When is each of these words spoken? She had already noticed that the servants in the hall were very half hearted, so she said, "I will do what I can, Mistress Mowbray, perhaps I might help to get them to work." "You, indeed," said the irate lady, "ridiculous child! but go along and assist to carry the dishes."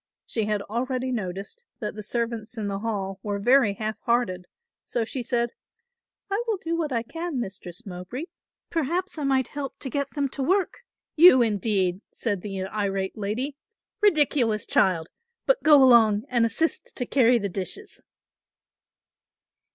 She 0.25 0.45
had 0.45 0.63
already 0.63 1.11
noticed 1.11 1.63
that 1.79 1.93
the 1.93 2.01
servants 2.01 2.57
in 2.57 2.67
the 2.67 2.79
hall 2.79 3.19
were 3.21 3.37
very 3.37 3.75
half 3.75 3.99
hearted, 3.99 4.47
so 4.83 5.05
she 5.05 5.21
said, 5.21 5.51
"I 6.27 6.43
will 6.47 6.57
do 6.57 6.75
what 6.75 6.91
I 6.91 7.03
can, 7.03 7.39
Mistress 7.39 7.85
Mowbray, 7.85 8.23
perhaps 8.71 9.19
I 9.19 9.23
might 9.25 9.49
help 9.49 9.77
to 9.77 9.91
get 9.91 10.09
them 10.15 10.27
to 10.29 10.41
work." 10.41 10.79
"You, 11.15 11.43
indeed," 11.43 12.01
said 12.11 12.41
the 12.41 12.63
irate 12.63 13.15
lady, 13.15 13.55
"ridiculous 14.01 14.65
child! 14.65 15.07
but 15.45 15.61
go 15.61 15.83
along 15.83 16.23
and 16.29 16.47
assist 16.47 16.95
to 16.95 17.05
carry 17.05 17.37
the 17.37 17.47
dishes." 17.47 18.01